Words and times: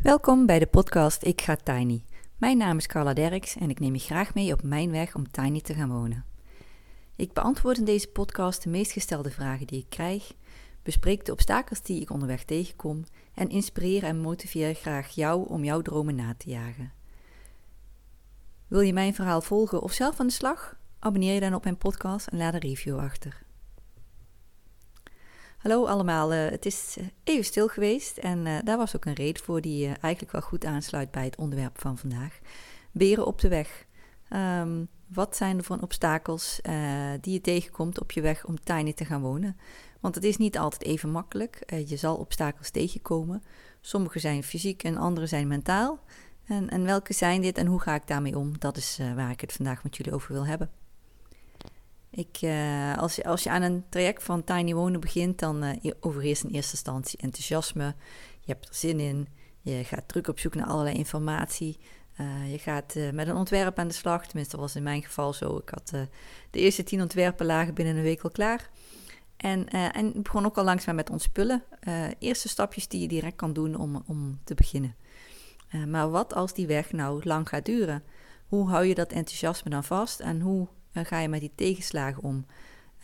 Welkom 0.00 0.46
bij 0.46 0.58
de 0.58 0.66
podcast 0.66 1.24
Ik 1.24 1.40
ga 1.40 1.56
Tiny. 1.56 2.04
Mijn 2.36 2.58
naam 2.58 2.76
is 2.76 2.86
Carla 2.86 3.12
Derks 3.12 3.56
en 3.56 3.70
ik 3.70 3.80
neem 3.80 3.94
je 3.94 4.00
graag 4.00 4.34
mee 4.34 4.52
op 4.52 4.62
mijn 4.62 4.90
weg 4.90 5.14
om 5.14 5.30
tiny 5.30 5.60
te 5.60 5.74
gaan 5.74 5.90
wonen. 5.90 6.24
Ik 7.16 7.32
beantwoord 7.32 7.78
in 7.78 7.84
deze 7.84 8.08
podcast 8.08 8.62
de 8.62 8.70
meest 8.70 8.92
gestelde 8.92 9.30
vragen 9.30 9.66
die 9.66 9.78
ik 9.78 9.88
krijg, 9.88 10.34
bespreek 10.82 11.24
de 11.24 11.32
obstakels 11.32 11.82
die 11.82 12.00
ik 12.00 12.10
onderweg 12.10 12.44
tegenkom 12.44 13.04
en 13.34 13.48
inspireer 13.48 14.04
en 14.04 14.20
motiveer 14.20 14.74
graag 14.74 15.08
jou 15.08 15.48
om 15.48 15.64
jouw 15.64 15.82
dromen 15.82 16.14
na 16.14 16.34
te 16.34 16.50
jagen. 16.50 16.92
Wil 18.68 18.80
je 18.80 18.92
mijn 18.92 19.14
verhaal 19.14 19.40
volgen 19.40 19.82
of 19.82 19.92
zelf 19.92 20.20
aan 20.20 20.26
de 20.26 20.32
slag? 20.32 20.76
Abonneer 20.98 21.34
je 21.34 21.40
dan 21.40 21.54
op 21.54 21.64
mijn 21.64 21.78
podcast 21.78 22.26
en 22.26 22.38
laat 22.38 22.54
een 22.54 22.60
review 22.60 22.98
achter. 22.98 23.42
Hallo 25.60 25.86
allemaal, 25.86 26.32
uh, 26.32 26.48
het 26.48 26.66
is 26.66 26.96
eh, 26.98 27.06
even 27.24 27.44
stil 27.44 27.68
geweest 27.68 28.18
en 28.18 28.46
uh, 28.46 28.58
daar 28.64 28.76
was 28.76 28.96
ook 28.96 29.04
een 29.04 29.14
reden 29.14 29.42
voor 29.42 29.60
die 29.60 29.86
eigenlijk 29.86 30.32
wel 30.32 30.40
goed 30.40 30.64
aansluit 30.64 31.10
bij 31.10 31.24
het 31.24 31.36
onderwerp 31.36 31.80
van 31.80 31.98
vandaag. 31.98 32.38
Beren 32.92 33.26
op 33.26 33.40
de 33.40 33.48
weg. 33.48 33.86
Um, 34.30 34.88
wat 35.06 35.36
zijn 35.36 35.58
er 35.58 35.64
voor 35.64 35.78
obstakels 35.80 36.60
die 37.20 37.32
je 37.32 37.40
tegenkomt 37.40 38.00
op 38.00 38.10
je 38.10 38.20
weg 38.20 38.44
om 38.44 38.60
tiny 38.60 38.92
te 38.92 39.04
gaan 39.04 39.20
wonen? 39.20 39.56
Want 40.00 40.14
het 40.14 40.24
is 40.24 40.36
niet 40.36 40.58
altijd 40.58 40.82
even 40.82 41.10
makkelijk. 41.10 41.72
je 41.86 41.96
zal 41.96 42.16
obstakels 42.16 42.70
tegenkomen. 42.70 43.42
Sommige 43.80 44.18
zijn 44.18 44.42
fysiek 44.42 44.82
en 44.82 44.96
andere 44.96 45.26
zijn 45.26 45.48
mentaal. 45.48 45.98
En, 46.44 46.68
en 46.68 46.84
welke 46.84 47.12
zijn 47.12 47.40
dit 47.40 47.58
en 47.58 47.66
hoe 47.66 47.80
ga 47.80 47.94
ik 47.94 48.06
daarmee 48.06 48.38
om? 48.38 48.58
Dat 48.58 48.76
is 48.76 49.00
waar 49.14 49.30
ik 49.30 49.40
het 49.40 49.52
vandaag 49.52 49.82
met 49.82 49.96
jullie 49.96 50.14
over 50.14 50.32
wil 50.32 50.46
hebben. 50.46 50.70
Ik, 52.20 52.42
uh, 52.42 52.98
als, 52.98 53.16
je, 53.16 53.24
als 53.24 53.42
je 53.42 53.50
aan 53.50 53.62
een 53.62 53.84
traject 53.88 54.22
van 54.22 54.44
tiny 54.44 54.74
wonen 54.74 55.00
begint, 55.00 55.38
dan 55.38 55.64
uh, 55.64 55.72
in 55.82 55.92
eerste 56.22 56.48
instantie 56.50 57.18
enthousiasme. 57.18 57.94
Je 58.40 58.52
hebt 58.52 58.68
er 58.68 58.74
zin 58.74 59.00
in. 59.00 59.28
Je 59.60 59.84
gaat 59.84 60.08
druk 60.08 60.28
op 60.28 60.38
zoek 60.38 60.54
naar 60.54 60.66
allerlei 60.66 60.96
informatie. 60.96 61.78
Uh, 62.20 62.52
je 62.52 62.58
gaat 62.58 62.94
met 63.12 63.28
een 63.28 63.36
ontwerp 63.36 63.78
aan 63.78 63.88
de 63.88 63.94
slag. 63.94 64.26
Tenminste, 64.26 64.56
dat 64.56 64.64
was 64.64 64.76
in 64.76 64.82
mijn 64.82 65.02
geval 65.02 65.32
zo. 65.32 65.56
Ik 65.56 65.68
had 65.68 65.88
de 66.50 66.58
eerste 66.60 66.82
tien 66.82 67.00
ontwerpen 67.00 67.46
lagen 67.46 67.74
binnen 67.74 67.96
een 67.96 68.02
week 68.02 68.22
al 68.22 68.30
klaar. 68.30 68.70
En, 69.36 69.68
en 69.68 70.14
ik 70.14 70.22
begon 70.22 70.44
ook 70.44 70.58
al 70.58 70.64
langzaam 70.64 70.94
met 70.94 71.10
ontspullen. 71.10 71.62
eerste 72.18 72.48
stapjes 72.48 72.88
die 72.88 73.00
je 73.00 73.08
direct 73.08 73.36
kan 73.36 73.52
doen 73.52 73.76
om, 73.76 74.02
om 74.06 74.40
te 74.44 74.54
beginnen. 74.54 74.96
maar 75.86 76.10
wat 76.10 76.34
als 76.34 76.54
die 76.54 76.66
weg 76.66 76.92
nou 76.92 77.20
lang 77.24 77.48
gaat 77.48 77.64
duren? 77.64 78.02
Hoe 78.46 78.68
hou 78.68 78.84
je 78.84 78.94
dat 78.94 79.12
enthousiasme 79.12 79.70
dan 79.70 79.84
vast? 79.84 80.20
En 80.20 80.40
hoe 80.40 80.68
dan 80.92 81.04
ga 81.04 81.18
je 81.18 81.28
met 81.28 81.40
die 81.40 81.52
tegenslagen 81.54 82.22
om. 82.22 82.46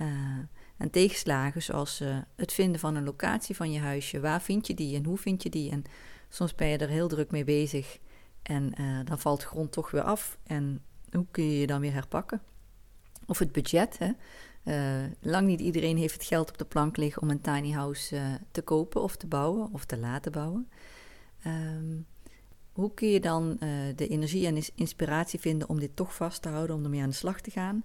Uh, 0.00 0.08
en 0.76 0.90
tegenslagen 0.90 1.62
zoals 1.62 2.00
uh, 2.00 2.18
het 2.36 2.52
vinden 2.52 2.80
van 2.80 2.94
een 2.94 3.04
locatie 3.04 3.56
van 3.56 3.72
je 3.72 3.80
huisje. 3.80 4.20
Waar 4.20 4.42
vind 4.42 4.66
je 4.66 4.74
die 4.74 4.96
en 4.96 5.04
hoe 5.04 5.18
vind 5.18 5.42
je 5.42 5.50
die? 5.50 5.70
En 5.70 5.84
soms 6.28 6.54
ben 6.54 6.68
je 6.68 6.78
er 6.78 6.88
heel 6.88 7.08
druk 7.08 7.30
mee 7.30 7.44
bezig. 7.44 7.98
En 8.42 8.72
uh, 8.80 8.98
dan 9.04 9.18
valt 9.18 9.40
de 9.40 9.46
grond 9.46 9.72
toch 9.72 9.90
weer 9.90 10.02
af. 10.02 10.38
En 10.46 10.82
hoe 11.10 11.26
kun 11.30 11.44
je 11.44 11.60
je 11.60 11.66
dan 11.66 11.80
weer 11.80 11.92
herpakken? 11.92 12.42
Of 13.26 13.38
het 13.38 13.52
budget. 13.52 13.98
Hè? 13.98 14.10
lang 15.20 15.46
niet 15.46 15.60
iedereen 15.60 15.96
heeft 15.96 16.14
het 16.14 16.24
geld 16.24 16.48
op 16.48 16.58
de 16.58 16.64
plank 16.64 16.96
liggen 16.96 17.22
om 17.22 17.30
een 17.30 17.40
tiny 17.40 17.70
house 17.70 18.40
te 18.50 18.62
kopen 18.62 19.02
of 19.02 19.16
te 19.16 19.26
bouwen 19.26 19.68
of 19.72 19.84
te 19.84 19.98
laten 19.98 20.32
bouwen. 20.32 20.68
Um, 21.46 22.06
hoe 22.76 22.94
kun 22.94 23.08
je 23.08 23.20
dan 23.20 23.56
uh, 23.60 23.68
de 23.96 24.08
energie 24.08 24.46
en 24.46 24.62
inspiratie 24.74 25.40
vinden 25.40 25.68
om 25.68 25.80
dit 25.80 25.96
toch 25.96 26.14
vast 26.14 26.42
te 26.42 26.48
houden, 26.48 26.76
om 26.76 26.84
ermee 26.84 27.02
aan 27.02 27.08
de 27.08 27.14
slag 27.14 27.40
te 27.40 27.50
gaan? 27.50 27.84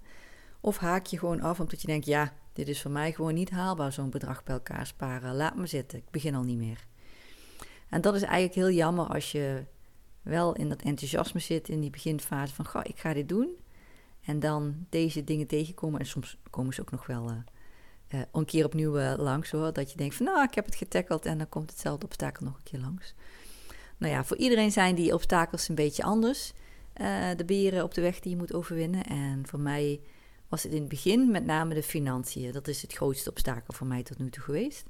Of 0.60 0.76
haak 0.76 1.06
je 1.06 1.18
gewoon 1.18 1.40
af 1.40 1.60
omdat 1.60 1.80
je 1.80 1.86
denkt, 1.86 2.06
ja, 2.06 2.32
dit 2.52 2.68
is 2.68 2.82
voor 2.82 2.90
mij 2.90 3.12
gewoon 3.12 3.34
niet 3.34 3.50
haalbaar, 3.50 3.92
zo'n 3.92 4.10
bedrag 4.10 4.44
bij 4.44 4.54
elkaar 4.54 4.86
sparen. 4.86 5.34
Laat 5.34 5.56
me 5.56 5.66
zitten, 5.66 5.98
ik 5.98 6.10
begin 6.10 6.34
al 6.34 6.42
niet 6.42 6.58
meer. 6.58 6.86
En 7.88 8.00
dat 8.00 8.14
is 8.14 8.22
eigenlijk 8.22 8.54
heel 8.54 8.70
jammer 8.70 9.06
als 9.06 9.32
je 9.32 9.64
wel 10.22 10.54
in 10.54 10.68
dat 10.68 10.82
enthousiasme 10.82 11.40
zit 11.40 11.68
in 11.68 11.80
die 11.80 11.90
beginfase 11.90 12.54
van, 12.54 12.66
goh, 12.66 12.82
ik 12.84 12.98
ga 12.98 13.12
dit 13.12 13.28
doen. 13.28 13.48
En 14.24 14.40
dan 14.40 14.86
deze 14.88 15.24
dingen 15.24 15.46
tegenkomen. 15.46 16.00
En 16.00 16.06
soms 16.06 16.38
komen 16.50 16.74
ze 16.74 16.80
ook 16.80 16.90
nog 16.90 17.06
wel 17.06 17.30
uh, 17.30 17.36
uh, 18.14 18.20
een 18.32 18.44
keer 18.44 18.64
opnieuw 18.64 19.16
langs 19.16 19.50
hoor. 19.50 19.72
Dat 19.72 19.90
je 19.90 19.96
denkt 19.96 20.14
van, 20.14 20.26
nou, 20.26 20.42
ik 20.42 20.54
heb 20.54 20.64
het 20.64 20.74
getackeld 20.74 21.26
en 21.26 21.38
dan 21.38 21.48
komt 21.48 21.70
hetzelfde 21.70 22.06
obstakel 22.06 22.46
nog 22.46 22.56
een 22.56 22.62
keer 22.62 22.80
langs. 22.80 23.14
Nou 24.02 24.14
ja, 24.14 24.24
voor 24.24 24.36
iedereen 24.36 24.72
zijn 24.72 24.94
die 24.94 25.14
obstakels 25.14 25.68
een 25.68 25.74
beetje 25.74 26.02
anders. 26.02 26.52
Uh, 27.00 27.30
de 27.36 27.44
beren 27.44 27.82
op 27.82 27.94
de 27.94 28.00
weg 28.00 28.20
die 28.20 28.30
je 28.30 28.36
moet 28.36 28.54
overwinnen. 28.54 29.04
En 29.04 29.46
voor 29.46 29.60
mij 29.60 30.00
was 30.48 30.62
het 30.62 30.72
in 30.72 30.80
het 30.80 30.88
begin 30.88 31.30
met 31.30 31.44
name 31.44 31.74
de 31.74 31.82
financiën. 31.82 32.52
Dat 32.52 32.68
is 32.68 32.82
het 32.82 32.92
grootste 32.92 33.30
obstakel 33.30 33.74
voor 33.74 33.86
mij 33.86 34.02
tot 34.02 34.18
nu 34.18 34.30
toe 34.30 34.42
geweest. 34.42 34.86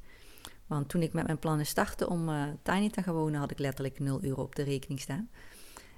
Want 0.67 0.89
toen 0.89 1.03
ik 1.03 1.13
met 1.13 1.27
mijn 1.27 1.39
plannen 1.39 1.67
startte 1.67 2.09
om 2.09 2.29
uh, 2.29 2.45
tiny 2.63 2.91
te 2.91 3.03
gaan 3.03 3.15
wonen, 3.15 3.41
had 3.41 3.51
ik 3.51 3.59
letterlijk 3.59 3.99
0 3.99 4.23
euro 4.23 4.43
op 4.43 4.55
de 4.55 4.63
rekening 4.63 5.01
staan. 5.01 5.31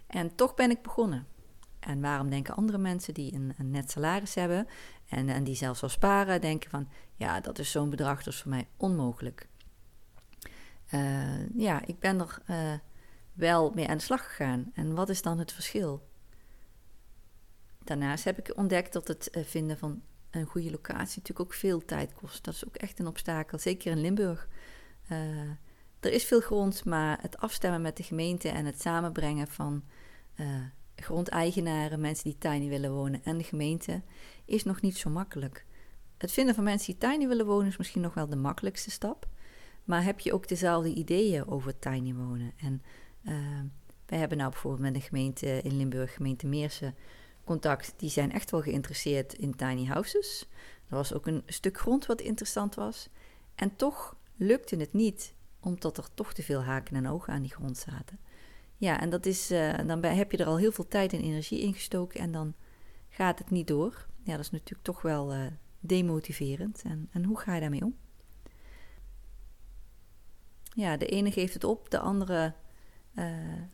En 0.06 0.34
toch 0.34 0.54
ben 0.54 0.70
ik 0.70 0.82
begonnen. 0.82 1.26
En 1.80 2.00
waarom 2.00 2.30
denken 2.30 2.54
andere 2.54 2.78
mensen 2.78 3.14
die 3.14 3.34
een, 3.34 3.54
een 3.58 3.70
net 3.70 3.90
salaris 3.90 4.34
hebben 4.34 4.66
en, 5.08 5.28
en 5.28 5.44
die 5.44 5.54
zelfs 5.54 5.82
al 5.82 5.88
sparen, 5.88 6.40
denken 6.40 6.70
van 6.70 6.88
ja, 7.16 7.40
dat 7.40 7.58
is 7.58 7.70
zo'n 7.70 7.90
bedrag, 7.90 8.26
is 8.26 8.40
voor 8.40 8.50
mij 8.50 8.68
onmogelijk. 8.76 9.48
Uh, 10.94 11.56
ja, 11.56 11.86
ik 11.86 11.98
ben 11.98 12.20
er 12.20 12.40
wel 13.34 13.70
mee 13.70 13.88
aan 13.88 13.96
de 13.96 14.02
slag 14.02 14.24
gegaan. 14.24 14.70
En 14.74 14.94
wat 14.94 15.08
is 15.08 15.22
dan 15.22 15.38
het 15.38 15.52
verschil? 15.52 16.08
Daarnaast 17.84 18.24
heb 18.24 18.38
ik 18.38 18.56
ontdekt 18.56 18.92
dat 18.92 19.08
het 19.08 19.30
eh, 19.30 19.44
vinden 19.44 19.78
van 19.78 20.02
een 20.30 20.46
goede 20.46 20.70
locatie 20.70 21.18
natuurlijk 21.18 21.40
ook 21.40 21.52
veel 21.52 21.84
tijd 21.84 22.14
kost. 22.14 22.44
Dat 22.44 22.54
is 22.54 22.66
ook 22.66 22.76
echt 22.76 22.98
een 22.98 23.06
obstakel, 23.06 23.58
zeker 23.58 23.90
in 23.90 24.00
Limburg. 24.00 24.48
Uh, 25.10 25.18
er 26.00 26.12
is 26.12 26.24
veel 26.24 26.40
grond, 26.40 26.84
maar 26.84 27.18
het 27.20 27.38
afstemmen 27.38 27.82
met 27.82 27.96
de 27.96 28.02
gemeente 28.02 28.48
en 28.48 28.64
het 28.64 28.80
samenbrengen 28.80 29.48
van 29.48 29.84
uh, 30.36 30.46
grondeigenaren, 30.96 32.00
mensen 32.00 32.24
die 32.24 32.38
tiny 32.38 32.68
willen 32.68 32.92
wonen 32.92 33.24
en 33.24 33.38
de 33.38 33.44
gemeente, 33.44 34.02
is 34.44 34.64
nog 34.64 34.80
niet 34.80 34.96
zo 34.96 35.10
makkelijk. 35.10 35.66
Het 36.18 36.32
vinden 36.32 36.54
van 36.54 36.64
mensen 36.64 36.96
die 36.98 37.10
tiny 37.10 37.28
willen 37.28 37.46
wonen 37.46 37.66
is 37.66 37.76
misschien 37.76 38.02
nog 38.02 38.14
wel 38.14 38.28
de 38.28 38.36
makkelijkste 38.36 38.90
stap. 38.90 39.28
Maar 39.84 40.04
heb 40.04 40.20
je 40.20 40.32
ook 40.32 40.48
dezelfde 40.48 40.94
ideeën 40.94 41.46
over 41.46 41.78
tiny 41.78 42.14
wonen? 42.14 42.52
En 42.56 42.82
uh, 43.24 43.60
wij 44.06 44.18
hebben 44.18 44.38
nou 44.38 44.50
bijvoorbeeld 44.50 44.82
met 44.82 44.94
een 44.94 45.08
gemeente 45.08 45.60
in 45.62 45.76
Limburg, 45.76 46.14
gemeente 46.14 46.46
Meersen, 46.46 46.94
contact. 47.44 47.94
Die 47.96 48.10
zijn 48.10 48.32
echt 48.32 48.50
wel 48.50 48.62
geïnteresseerd 48.62 49.34
in 49.34 49.56
tiny 49.56 49.84
houses. 49.84 50.48
Er 50.88 50.96
was 50.96 51.14
ook 51.14 51.26
een 51.26 51.42
stuk 51.46 51.78
grond 51.78 52.06
wat 52.06 52.20
interessant 52.20 52.74
was. 52.74 53.08
En 53.54 53.76
toch 53.76 54.16
lukte 54.36 54.76
het 54.76 54.92
niet, 54.92 55.34
omdat 55.60 55.98
er 55.98 56.08
toch 56.14 56.32
te 56.32 56.42
veel 56.42 56.62
haken 56.62 56.96
en 56.96 57.08
ogen 57.08 57.32
aan 57.32 57.42
die 57.42 57.54
grond 57.54 57.78
zaten. 57.78 58.18
Ja, 58.76 59.00
en 59.00 59.10
dat 59.10 59.26
is, 59.26 59.50
uh, 59.50 59.78
dan 59.86 60.04
heb 60.04 60.32
je 60.32 60.38
er 60.38 60.46
al 60.46 60.58
heel 60.58 60.72
veel 60.72 60.88
tijd 60.88 61.12
en 61.12 61.20
energie 61.20 61.60
in 61.60 61.74
gestoken 61.74 62.20
en 62.20 62.32
dan 62.32 62.54
gaat 63.08 63.38
het 63.38 63.50
niet 63.50 63.66
door. 63.66 64.06
Ja, 64.22 64.30
dat 64.30 64.44
is 64.44 64.50
natuurlijk 64.50 64.84
toch 64.84 65.02
wel 65.02 65.34
uh, 65.34 65.46
demotiverend. 65.80 66.82
En, 66.82 67.08
en 67.12 67.24
hoe 67.24 67.38
ga 67.38 67.54
je 67.54 67.60
daarmee 67.60 67.84
om? 67.84 67.96
Ja, 70.74 70.96
de 70.96 71.06
ene 71.06 71.32
geeft 71.32 71.54
het 71.54 71.64
op, 71.64 71.90
de 71.90 71.98
andere 71.98 72.54
uh, 73.14 73.24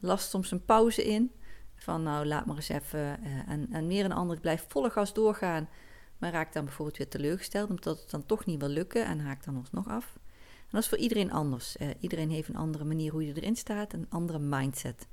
last 0.00 0.30
soms 0.30 0.50
een 0.50 0.64
pauze 0.64 1.04
in. 1.04 1.32
Van 1.74 2.02
nou, 2.02 2.26
laat 2.26 2.46
maar 2.46 2.56
eens 2.56 2.68
even. 2.68 2.98
Uh, 2.98 3.48
en, 3.48 3.68
en 3.72 3.86
meer 3.86 4.04
een 4.04 4.12
ander 4.12 4.40
blijft 4.40 4.64
volle 4.68 4.90
gas 4.90 5.12
doorgaan. 5.12 5.68
Maar 6.18 6.32
raakt 6.32 6.54
dan 6.54 6.64
bijvoorbeeld 6.64 6.96
weer 6.96 7.08
teleurgesteld. 7.08 7.68
Omdat 7.68 8.00
het 8.00 8.10
dan 8.10 8.26
toch 8.26 8.44
niet 8.44 8.60
wil 8.60 8.68
lukken. 8.68 9.04
En 9.04 9.20
haakt 9.20 9.44
dan 9.44 9.66
nog 9.70 9.88
af. 9.88 10.18
En 10.56 10.76
dat 10.76 10.82
is 10.82 10.88
voor 10.88 10.98
iedereen 10.98 11.32
anders. 11.32 11.76
Uh, 11.76 11.88
iedereen 12.00 12.30
heeft 12.30 12.48
een 12.48 12.56
andere 12.56 12.84
manier 12.84 13.12
hoe 13.12 13.26
je 13.26 13.34
erin 13.34 13.56
staat. 13.56 13.92
Een 13.92 14.06
andere 14.08 14.38
mindset. 14.38 15.08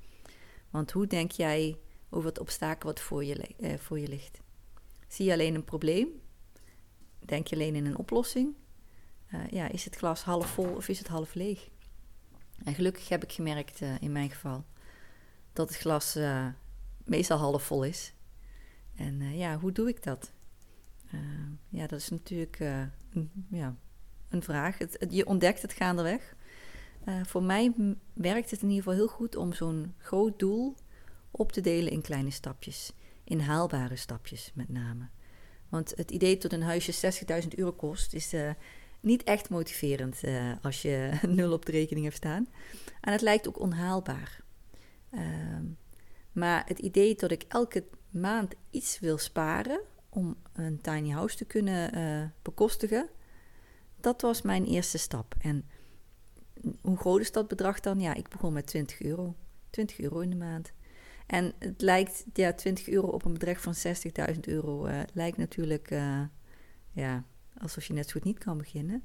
Want 0.69 0.91
hoe 0.91 1.07
denk 1.07 1.31
jij 1.31 1.77
over 2.09 2.29
het 2.29 2.39
obstakel 2.39 2.89
wat 2.89 2.99
voor 2.99 3.23
je, 3.23 3.55
voor 3.77 3.99
je 3.99 4.07
ligt? 4.07 4.41
Zie 5.07 5.25
je 5.25 5.31
alleen 5.31 5.55
een 5.55 5.63
probleem? 5.63 6.07
Denk 7.19 7.47
je 7.47 7.55
alleen 7.55 7.75
in 7.75 7.85
een 7.85 7.97
oplossing? 7.97 8.55
ja, 9.49 9.67
is 9.67 9.85
het 9.85 9.95
glas 9.95 10.23
half 10.23 10.47
vol 10.47 10.75
of 10.75 10.87
is 10.87 10.97
het 10.97 11.07
half 11.07 11.33
leeg? 11.33 11.69
En 12.63 12.73
gelukkig 12.73 13.09
heb 13.09 13.23
ik 13.23 13.31
gemerkt 13.31 13.81
uh, 13.81 14.01
in 14.01 14.11
mijn 14.11 14.29
geval 14.29 14.65
dat 15.53 15.69
het 15.69 15.77
glas 15.77 16.15
uh, 16.15 16.47
meestal 17.03 17.37
half 17.37 17.63
vol 17.63 17.83
is. 17.83 18.13
En 18.95 19.21
uh, 19.21 19.37
ja, 19.37 19.59
hoe 19.59 19.71
doe 19.71 19.87
ik 19.87 20.03
dat? 20.03 20.31
ja, 21.69 21.87
dat 21.87 21.99
is 21.99 22.09
natuurlijk 22.09 22.59
een, 22.59 23.31
ja, 23.49 23.75
een 24.29 24.43
vraag. 24.43 24.77
Je 25.09 25.25
ontdekt 25.25 25.61
het 25.61 25.73
gaandeweg. 25.73 26.35
voor 27.23 27.43
mij 27.43 27.73
werkt 28.13 28.51
het 28.51 28.61
in 28.61 28.69
ieder 28.69 28.83
geval 28.83 28.97
heel 28.97 29.07
goed 29.07 29.35
om 29.35 29.53
zo'n 29.53 29.93
groot 29.97 30.39
doel 30.39 30.75
op 31.31 31.51
te 31.51 31.61
delen 31.61 31.91
in 31.91 32.01
kleine 32.01 32.31
stapjes. 32.31 32.93
In 33.23 33.39
haalbare 33.39 33.95
stapjes 33.95 34.51
met 34.53 34.69
name. 34.69 35.07
Want 35.69 35.93
het 35.95 36.11
idee 36.11 36.37
dat 36.37 36.51
een 36.51 36.61
huisje 36.61 37.13
60.000 37.43 37.47
euro 37.55 37.71
kost, 37.71 38.13
is 38.13 38.33
niet 38.99 39.23
echt 39.23 39.49
motiverend 39.49 40.23
uh, 40.23 40.51
als 40.61 40.81
je 40.81 41.11
nul 41.27 41.51
op 41.51 41.65
de 41.65 41.71
rekening 41.71 42.05
hebt 42.05 42.17
staan. 42.17 42.47
En 43.01 43.11
het 43.11 43.21
lijkt 43.21 43.47
ook 43.47 43.59
onhaalbaar. 43.59 44.41
Uh, 45.11 45.21
maar 46.31 46.63
het 46.65 46.79
idee 46.79 47.15
dat 47.15 47.31
ik 47.31 47.43
elke 47.47 47.83
maand 48.09 48.53
iets 48.69 48.99
wil 48.99 49.17
sparen 49.17 49.81
om 50.09 50.37
een 50.53 50.81
tiny 50.81 51.09
house 51.09 51.37
te 51.37 51.45
kunnen 51.45 51.97
uh, 51.97 52.29
bekostigen, 52.41 53.09
dat 53.99 54.21
was 54.21 54.41
mijn 54.41 54.65
eerste 54.65 54.97
stap. 54.97 55.35
En 55.39 55.65
hoe 56.81 56.97
groot 56.97 57.19
is 57.19 57.31
dat 57.31 57.47
bedrag 57.47 57.79
dan? 57.79 57.99
Ja, 57.99 58.13
ik 58.13 58.29
begon 58.29 58.53
met 58.53 58.67
20 58.67 59.01
euro. 59.01 59.35
20 59.69 59.99
euro 59.99 60.19
in 60.19 60.29
de 60.29 60.35
maand. 60.35 60.71
En 61.27 61.53
het 61.59 61.81
lijkt, 61.81 62.25
ja, 62.33 62.53
20 62.53 62.89
euro 62.89 63.07
op 63.07 63.25
een 63.25 63.33
bedrag 63.33 63.61
van 63.61 63.73
60.000 64.33 64.39
euro 64.39 64.87
uh, 64.87 64.99
lijkt 65.13 65.37
natuurlijk, 65.37 65.89
ja, 66.91 67.23
alsof 67.61 67.85
je 67.85 67.93
net 67.93 68.11
goed 68.11 68.23
niet 68.23 68.37
kan 68.37 68.57
beginnen. 68.57 69.03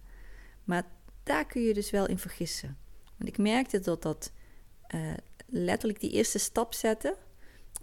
Maar 0.64 0.84
daar 1.22 1.46
kun 1.46 1.62
je 1.62 1.74
dus 1.74 1.90
wel 1.90 2.06
in 2.08 2.18
vergissen. 2.18 2.76
Want 3.16 3.30
ik 3.30 3.38
merkte 3.38 3.80
dat 3.80 4.02
dat 4.02 4.32
uh, 4.94 5.12
letterlijk 5.46 6.00
die 6.00 6.10
eerste 6.10 6.38
stap 6.38 6.74
zetten, 6.74 7.14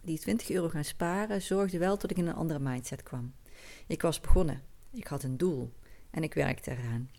die 0.02 0.20
20 0.20 0.50
euro 0.50 0.70
gaan 0.70 0.84
sparen, 0.84 1.42
zorgde 1.42 1.78
wel 1.78 1.98
dat 1.98 2.12
ik 2.12 2.18
in 2.18 2.28
een 2.28 2.36
andere 2.36 2.60
mindset 2.60 3.04
kwam. 3.04 3.34
Ik 3.88 4.02
was 4.02 4.22
begonnen, 4.22 4.62
ik 4.92 5.08
had 5.08 5.24
een 5.24 5.38
doel 5.38 5.74
en 6.10 6.24
ik 6.24 6.34
werkte 6.34 6.72
eraan. 6.72 7.10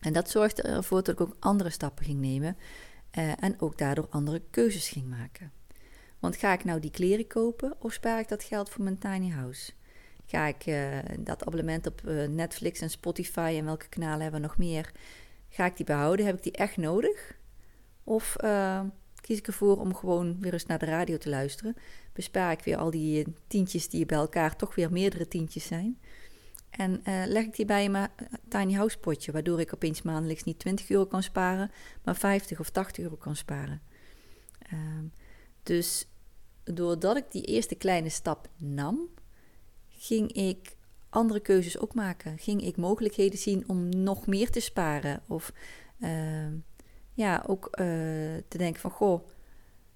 En 0.00 0.12
dat 0.12 0.30
zorgde 0.30 0.62
ervoor 0.62 1.02
dat 1.02 1.14
ik 1.14 1.20
ook 1.20 1.36
andere 1.40 1.70
stappen 1.70 2.04
ging 2.04 2.20
nemen 2.20 2.56
uh, 3.18 3.42
en 3.42 3.60
ook 3.60 3.78
daardoor 3.78 4.06
andere 4.10 4.42
keuzes 4.50 4.88
ging 4.88 5.08
maken. 5.08 5.52
Want 6.18 6.36
ga 6.36 6.52
ik 6.52 6.64
nou 6.64 6.80
die 6.80 6.90
kleren 6.90 7.26
kopen 7.26 7.76
of 7.78 7.92
spaar 7.92 8.18
ik 8.18 8.28
dat 8.28 8.44
geld 8.44 8.70
voor 8.70 8.84
mijn 8.84 8.98
tiny 8.98 9.30
house? 9.30 9.72
Ga 10.26 10.46
ik 10.46 10.66
uh, 10.66 10.98
dat 11.18 11.46
abonnement 11.46 11.86
op 11.86 12.02
uh, 12.04 12.28
Netflix 12.28 12.80
en 12.80 12.90
Spotify 12.90 13.54
en 13.58 13.64
welke 13.64 13.88
kanalen 13.88 14.22
hebben 14.22 14.40
we 14.40 14.46
nog 14.46 14.58
meer? 14.58 14.92
Ga 15.48 15.64
ik 15.64 15.76
die 15.76 15.86
behouden? 15.86 16.26
Heb 16.26 16.36
ik 16.36 16.42
die 16.42 16.52
echt 16.52 16.76
nodig? 16.76 17.38
Of 18.04 18.36
kies 19.20 19.38
ik 19.38 19.46
ervoor 19.46 19.80
om 19.80 19.94
gewoon 19.94 20.36
weer 20.40 20.52
eens 20.52 20.66
naar 20.66 20.78
de 20.78 20.86
radio 20.86 21.16
te 21.16 21.28
luisteren? 21.28 21.76
Bespaar 22.12 22.52
ik 22.52 22.64
weer 22.64 22.76
al 22.76 22.90
die 22.90 23.26
tientjes 23.46 23.88
die 23.88 24.06
bij 24.06 24.18
elkaar 24.18 24.56
toch 24.56 24.74
weer 24.74 24.92
meerdere 24.92 25.28
tientjes 25.28 25.66
zijn? 25.66 25.98
En 26.70 27.02
leg 27.04 27.44
ik 27.44 27.56
die 27.56 27.64
bij 27.64 27.88
mijn 27.88 28.10
tiny 28.48 28.72
house 28.72 28.98
potje, 28.98 29.32
waardoor 29.32 29.60
ik 29.60 29.74
opeens 29.74 30.02
maandelijks 30.02 30.44
niet 30.44 30.58
20 30.58 30.90
euro 30.90 31.06
kan 31.06 31.22
sparen, 31.22 31.70
maar 32.04 32.16
50 32.16 32.60
of 32.60 32.70
80 32.70 33.04
euro 33.04 33.16
kan 33.16 33.36
sparen. 33.36 33.80
Um, 34.72 35.12
dus 35.62 36.06
doordat 36.64 37.16
ik 37.16 37.24
die 37.30 37.42
eerste 37.42 37.74
kleine 37.74 38.08
stap 38.08 38.48
nam, 38.56 39.08
ging 40.06 40.32
ik 40.32 40.76
andere 41.08 41.40
keuzes 41.40 41.78
ook 41.78 41.94
maken. 41.94 42.38
Ging 42.38 42.62
ik 42.62 42.76
mogelijkheden 42.76 43.38
zien 43.38 43.64
om 43.66 43.88
nog 43.88 44.26
meer 44.26 44.50
te 44.50 44.60
sparen. 44.60 45.22
Of 45.26 45.52
uh, 45.98 46.52
ja, 47.12 47.44
ook 47.46 47.64
uh, 47.64 47.76
te 48.48 48.58
denken 48.58 48.80
van, 48.80 48.90
goh, 48.90 49.28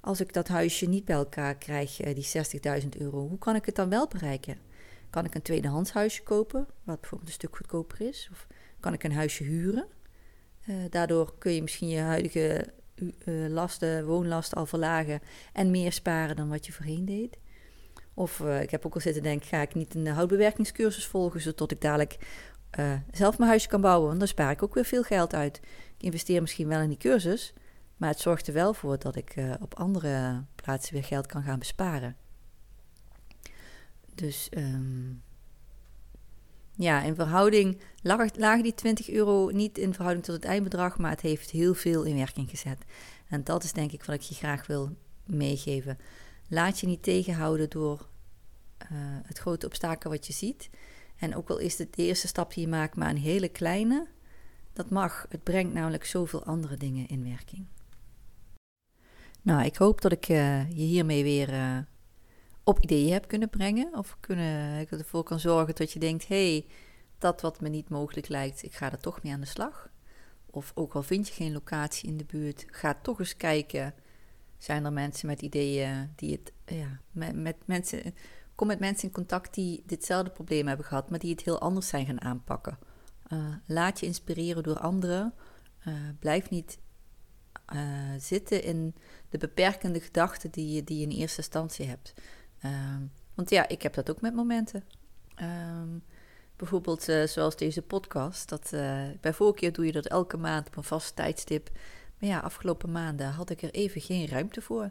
als 0.00 0.20
ik 0.20 0.32
dat 0.32 0.48
huisje 0.48 0.86
niet 0.86 1.04
bij 1.04 1.16
elkaar 1.16 1.56
krijg, 1.56 2.04
uh, 2.04 2.14
die 2.14 2.82
60.000 2.82 2.88
euro, 2.98 3.28
hoe 3.28 3.38
kan 3.38 3.54
ik 3.54 3.66
het 3.66 3.74
dan 3.74 3.88
wel 3.88 4.08
bereiken? 4.08 4.58
Kan 5.10 5.24
ik 5.24 5.34
een 5.34 5.42
tweedehands 5.42 5.92
huisje 5.92 6.22
kopen, 6.22 6.66
wat 6.84 7.00
bijvoorbeeld 7.00 7.30
een 7.30 7.36
stuk 7.36 7.56
goedkoper 7.56 8.00
is? 8.00 8.28
Of 8.32 8.46
kan 8.80 8.92
ik 8.92 9.04
een 9.04 9.12
huisje 9.12 9.44
huren? 9.44 9.86
Uh, 10.68 10.76
daardoor 10.90 11.34
kun 11.38 11.52
je 11.52 11.62
misschien 11.62 11.88
je 11.88 11.98
huidige 11.98 12.72
lasten, 13.48 14.06
woonlasten 14.06 14.58
al 14.58 14.66
verlagen 14.66 15.20
en 15.52 15.70
meer 15.70 15.92
sparen 15.92 16.36
dan 16.36 16.48
wat 16.48 16.66
je 16.66 16.72
voorheen 16.72 17.04
deed. 17.04 17.36
Of 18.20 18.38
uh, 18.40 18.62
ik 18.62 18.70
heb 18.70 18.86
ook 18.86 18.94
al 18.94 19.00
zitten 19.00 19.22
denken, 19.22 19.48
ga 19.48 19.60
ik 19.60 19.74
niet 19.74 19.94
een 19.94 20.06
houtbewerkingscursus 20.06 21.06
volgen, 21.06 21.40
zodat 21.40 21.70
ik 21.70 21.80
dadelijk 21.80 22.16
uh, 22.78 22.92
zelf 23.12 23.38
mijn 23.38 23.50
huisje 23.50 23.68
kan 23.68 23.80
bouwen? 23.80 24.06
Want 24.06 24.18
dan 24.18 24.28
spaar 24.28 24.50
ik 24.50 24.62
ook 24.62 24.74
weer 24.74 24.84
veel 24.84 25.02
geld 25.02 25.34
uit. 25.34 25.60
Ik 25.96 26.02
investeer 26.02 26.40
misschien 26.40 26.68
wel 26.68 26.80
in 26.80 26.88
die 26.88 26.98
cursus, 26.98 27.52
maar 27.96 28.08
het 28.08 28.20
zorgt 28.20 28.46
er 28.46 28.54
wel 28.54 28.74
voor 28.74 28.98
dat 28.98 29.16
ik 29.16 29.34
op 29.60 29.74
andere 29.74 30.44
plaatsen 30.54 30.94
weer 30.94 31.04
geld 31.04 31.26
kan 31.26 31.42
gaan 31.42 31.58
besparen. 31.58 32.16
Dus 34.14 34.48
um, 34.56 35.22
ja, 36.76 37.02
in 37.02 37.14
verhouding 37.14 37.80
lagen 38.36 38.62
die 38.62 38.74
20 38.74 39.10
euro 39.10 39.48
niet 39.48 39.78
in 39.78 39.94
verhouding 39.94 40.24
tot 40.24 40.34
het 40.34 40.44
eindbedrag, 40.44 40.98
maar 40.98 41.10
het 41.10 41.20
heeft 41.20 41.50
heel 41.50 41.74
veel 41.74 42.02
in 42.02 42.16
werking 42.16 42.50
gezet. 42.50 42.84
En 43.28 43.44
dat 43.44 43.64
is 43.64 43.72
denk 43.72 43.92
ik 43.92 44.04
wat 44.04 44.14
ik 44.14 44.22
je 44.22 44.34
graag 44.34 44.66
wil 44.66 44.96
meegeven. 45.24 45.98
Laat 46.48 46.80
je 46.80 46.86
niet 46.86 47.02
tegenhouden 47.02 47.70
door 47.70 48.09
uh, 48.82 48.98
het 49.22 49.38
grote 49.38 49.66
obstakel 49.66 50.10
wat 50.10 50.26
je 50.26 50.32
ziet. 50.32 50.70
En 51.16 51.36
ook 51.36 51.50
al 51.50 51.58
is 51.58 51.78
het 51.78 51.94
de 51.94 52.02
eerste 52.02 52.28
stap 52.28 52.54
die 52.54 52.62
je 52.62 52.68
maakt, 52.68 52.96
maar 52.96 53.10
een 53.10 53.16
hele 53.16 53.48
kleine, 53.48 54.06
dat 54.72 54.90
mag. 54.90 55.26
Het 55.28 55.42
brengt 55.42 55.72
namelijk 55.72 56.04
zoveel 56.04 56.44
andere 56.44 56.76
dingen 56.76 57.08
in 57.08 57.24
werking. 57.24 57.66
Nou, 59.42 59.64
ik 59.64 59.76
hoop 59.76 60.00
dat 60.00 60.12
ik 60.12 60.28
uh, 60.28 60.70
je 60.70 60.82
hiermee 60.82 61.22
weer 61.22 61.52
uh, 61.52 61.78
op 62.64 62.80
ideeën 62.80 63.12
heb 63.12 63.28
kunnen 63.28 63.48
brengen. 63.48 63.94
Of 63.94 64.16
kunnen, 64.20 64.80
ik 64.80 64.90
ervoor 64.90 65.22
kan 65.22 65.40
zorgen 65.40 65.74
dat 65.74 65.92
je 65.92 65.98
denkt: 65.98 66.28
hé, 66.28 66.52
hey, 66.52 66.66
dat 67.18 67.40
wat 67.40 67.60
me 67.60 67.68
niet 67.68 67.88
mogelijk 67.88 68.28
lijkt, 68.28 68.62
ik 68.62 68.74
ga 68.74 68.92
er 68.92 68.98
toch 68.98 69.22
mee 69.22 69.32
aan 69.32 69.40
de 69.40 69.46
slag. 69.46 69.90
Of 70.46 70.72
ook 70.74 70.94
al 70.94 71.02
vind 71.02 71.28
je 71.28 71.34
geen 71.34 71.52
locatie 71.52 72.08
in 72.08 72.16
de 72.16 72.24
buurt, 72.24 72.64
ga 72.66 72.94
toch 73.02 73.18
eens 73.18 73.36
kijken. 73.36 73.94
Zijn 74.58 74.84
er 74.84 74.92
mensen 74.92 75.26
met 75.26 75.42
ideeën 75.42 76.12
die 76.16 76.32
het, 76.32 76.52
ja, 76.76 77.00
met, 77.10 77.36
met 77.36 77.56
mensen, 77.64 78.14
kom 78.60 78.68
met 78.68 78.78
mensen 78.78 79.08
in 79.08 79.14
contact 79.14 79.54
die 79.54 79.82
ditzelfde 79.86 80.30
probleem 80.30 80.66
hebben 80.66 80.86
gehad, 80.86 81.10
maar 81.10 81.18
die 81.18 81.30
het 81.30 81.42
heel 81.42 81.60
anders 81.60 81.88
zijn 81.88 82.06
gaan 82.06 82.20
aanpakken. 82.20 82.78
Uh, 83.32 83.38
laat 83.66 84.00
je 84.00 84.06
inspireren 84.06 84.62
door 84.62 84.78
anderen. 84.78 85.34
Uh, 85.86 85.94
blijf 86.18 86.50
niet 86.50 86.78
uh, 87.74 87.80
zitten 88.18 88.62
in 88.62 88.94
de 89.28 89.38
beperkende 89.38 90.00
gedachten 90.00 90.50
die 90.50 90.74
je, 90.74 90.84
die 90.84 91.02
in 91.02 91.10
eerste 91.10 91.40
instantie 91.40 91.86
hebt. 91.86 92.14
Um, 92.64 93.12
want 93.34 93.50
ja, 93.50 93.68
ik 93.68 93.82
heb 93.82 93.94
dat 93.94 94.10
ook 94.10 94.20
met 94.20 94.34
momenten. 94.34 94.84
Um, 95.42 96.02
bijvoorbeeld 96.56 97.02
zoals 97.24 97.56
deze 97.56 97.82
podcast. 97.82 98.48
Dat, 98.48 98.70
bij 99.20 99.32
voorkeur 99.32 99.72
doe 99.72 99.86
je 99.86 99.92
dat 99.92 100.06
elke 100.06 100.36
maand 100.36 100.66
op 100.66 100.76
een 100.76 100.84
vast 100.84 101.16
tijdstip. 101.16 101.70
Maar 102.18 102.28
ja, 102.30 102.38
afgelopen 102.38 102.92
maanden 102.92 103.30
had 103.30 103.50
ik 103.50 103.62
er 103.62 103.70
even 103.70 104.00
geen 104.00 104.26
ruimte 104.26 104.62
voor. 104.62 104.90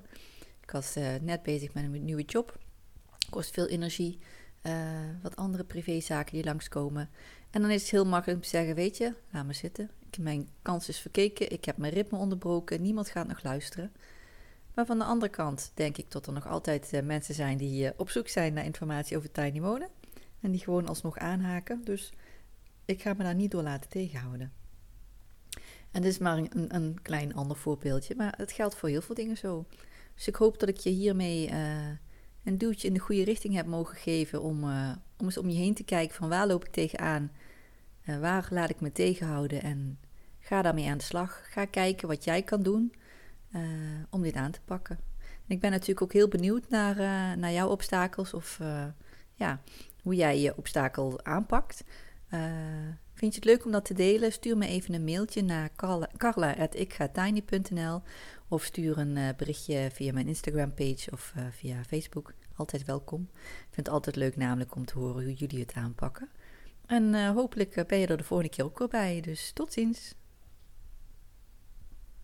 Ik 0.61 0.71
was 0.71 0.95
net 1.21 1.43
bezig 1.43 1.73
met 1.73 1.83
een 1.83 2.05
nieuwe 2.05 2.23
job. 2.23 2.57
Kost 3.29 3.53
veel 3.53 3.67
energie. 3.67 4.19
wat 5.21 5.35
andere 5.35 5.63
privézaken 5.63 6.33
die 6.33 6.43
langskomen. 6.43 7.09
En 7.49 7.61
dan 7.61 7.69
is 7.69 7.81
het 7.81 7.91
heel 7.91 8.05
makkelijk 8.05 8.37
om 8.37 8.43
te 8.43 8.49
zeggen, 8.49 8.75
weet 8.75 8.97
je, 8.97 9.13
laat 9.31 9.45
me 9.45 9.53
zitten. 9.53 9.89
Mijn 10.19 10.49
kans 10.61 10.89
is 10.89 10.99
verkeken. 10.99 11.51
Ik 11.51 11.65
heb 11.65 11.77
mijn 11.77 11.93
ritme 11.93 12.17
onderbroken. 12.17 12.81
Niemand 12.81 13.09
gaat 13.09 13.27
nog 13.27 13.43
luisteren. 13.43 13.91
Maar 14.73 14.85
van 14.85 14.97
de 14.97 15.03
andere 15.03 15.31
kant 15.31 15.71
denk 15.73 15.97
ik 15.97 16.11
dat 16.11 16.27
er 16.27 16.33
nog 16.33 16.47
altijd 16.47 16.93
uh, 16.93 17.01
mensen 17.01 17.35
zijn 17.35 17.57
die 17.57 17.83
uh, 17.83 17.89
op 17.97 18.09
zoek 18.09 18.27
zijn 18.27 18.53
naar 18.53 18.65
informatie 18.65 19.17
over 19.17 19.31
tiny 19.31 19.61
wonen. 19.61 19.89
En 20.39 20.51
die 20.51 20.59
gewoon 20.59 20.87
alsnog 20.87 21.17
aanhaken. 21.17 21.81
Dus 21.83 22.13
ik 22.85 23.01
ga 23.01 23.13
me 23.13 23.23
daar 23.23 23.35
niet 23.35 23.51
door 23.51 23.63
laten 23.63 23.89
tegenhouden. 23.89 24.51
En 25.91 26.01
dit 26.01 26.11
is 26.11 26.17
maar 26.17 26.37
een, 26.37 26.75
een 26.75 26.99
klein 27.01 27.33
ander 27.33 27.57
voorbeeldje, 27.57 28.15
maar 28.15 28.33
het 28.37 28.51
geldt 28.51 28.75
voor 28.75 28.89
heel 28.89 29.01
veel 29.01 29.15
dingen 29.15 29.37
zo. 29.37 29.65
Dus 30.15 30.27
ik 30.27 30.35
hoop 30.35 30.59
dat 30.59 30.69
ik 30.69 30.77
je 30.77 30.89
hiermee 30.89 31.49
een 32.43 32.57
duwtje 32.57 32.87
in 32.87 32.93
de 32.93 32.99
goede 32.99 33.23
richting 33.23 33.55
heb 33.55 33.65
mogen 33.65 33.97
geven 33.97 34.41
om, 34.41 34.63
om 35.17 35.25
eens 35.25 35.37
om 35.37 35.49
je 35.49 35.57
heen 35.57 35.73
te 35.73 35.83
kijken 35.83 36.15
van 36.15 36.29
waar 36.29 36.47
loop 36.47 36.65
ik 36.65 36.71
tegenaan, 36.71 37.31
waar 38.05 38.47
laat 38.49 38.69
ik 38.69 38.81
me 38.81 38.91
tegenhouden 38.91 39.61
en 39.61 39.99
ga 40.39 40.61
daarmee 40.61 40.89
aan 40.89 40.97
de 40.97 41.03
slag. 41.03 41.41
Ga 41.51 41.65
kijken 41.65 42.07
wat 42.07 42.23
jij 42.23 42.41
kan 42.41 42.63
doen 42.63 42.93
uh, 43.55 43.61
om 44.09 44.21
dit 44.21 44.35
aan 44.35 44.51
te 44.51 44.61
pakken. 44.65 44.99
En 45.19 45.55
ik 45.55 45.59
ben 45.59 45.71
natuurlijk 45.71 46.01
ook 46.01 46.13
heel 46.13 46.27
benieuwd 46.27 46.69
naar, 46.69 46.97
uh, 46.97 47.37
naar 47.37 47.51
jouw 47.51 47.69
obstakels 47.69 48.33
of 48.33 48.59
uh, 48.61 48.85
ja, 49.33 49.61
hoe 50.01 50.15
jij 50.15 50.39
je 50.39 50.57
obstakel 50.57 51.23
aanpakt. 51.23 51.83
Vind 53.19 53.33
je 53.33 53.39
het 53.39 53.49
leuk 53.49 53.65
om 53.65 53.71
dat 53.71 53.85
te 53.85 53.93
delen? 53.93 54.31
Stuur 54.31 54.57
me 54.57 54.67
even 54.67 54.93
een 54.93 55.03
mailtje 55.03 55.41
naar 55.41 55.69
carla.ikgatiny.nl 56.17 58.01
of 58.47 58.63
stuur 58.63 58.97
een 58.97 59.33
berichtje 59.37 59.89
via 59.93 60.13
mijn 60.13 60.27
Instagram 60.27 60.73
page 60.73 61.11
of 61.11 61.33
via 61.51 61.83
Facebook. 61.83 62.33
Altijd 62.55 62.85
welkom. 62.85 63.29
Ik 63.33 63.67
vind 63.71 63.85
het 63.85 63.89
altijd 63.89 64.15
leuk 64.15 64.35
namelijk 64.35 64.75
om 64.75 64.85
te 64.85 64.97
horen 64.97 65.23
hoe 65.23 65.33
jullie 65.33 65.59
het 65.59 65.73
aanpakken. 65.73 66.29
En 66.85 67.33
hopelijk 67.33 67.87
ben 67.87 67.99
je 67.99 68.07
er 68.07 68.17
de 68.17 68.23
volgende 68.23 68.53
keer 68.55 68.65
ook 68.65 68.79
weer 68.79 68.87
bij. 68.87 69.21
Dus 69.21 69.51
tot 69.53 69.73
ziens. 69.73 70.15